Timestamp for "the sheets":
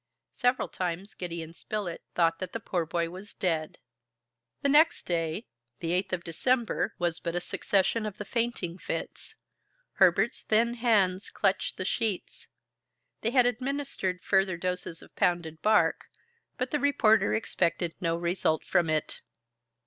11.77-12.47